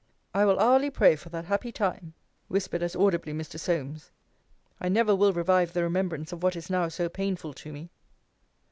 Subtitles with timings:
[0.33, 2.15] I will hourly pray for that happy time,
[2.47, 3.59] whispered as audibly Mr.
[3.59, 4.09] Solmes.
[4.79, 7.91] I never will revive the remembrance of what is now so painful to me.